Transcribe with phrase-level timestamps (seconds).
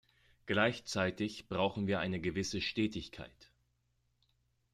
[0.47, 3.51] Gleichzeitig brauchen wir eine gewisse Stetigkeit.